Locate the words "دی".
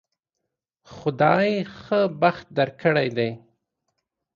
3.17-3.31